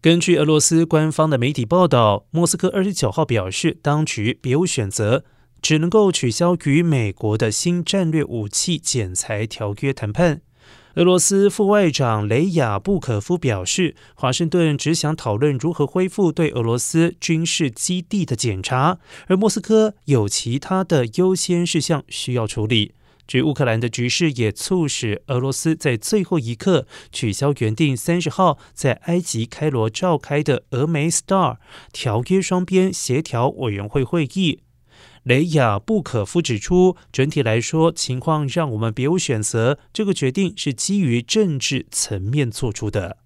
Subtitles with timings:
[0.00, 5.24] 根据俄罗斯官方的媒体报道，莫斯科二十九号表示，当局别无选择，
[5.60, 10.42] 只能够取消与美国的新战略武器减裁条约谈判。
[10.94, 22.92] 俄罗斯副外长雷亚布可夫表示，华盛顿只想讨论如何恢复对俄罗斯军事基地的检查，而莫斯科有其他的优先事项需要处理。
[23.28, 31.58] 至于乌克兰的局势，也促使俄罗斯在最后一刻取消原定三十号在埃及开罗召开的俄美 STAR
[31.92, 34.62] 条约双边协调委员会会议。
[35.24, 39.78] 雷亚布可夫指出，整体来说，情况让我们别无选择。
[39.92, 43.18] 这个决定是基于政治层面做出的。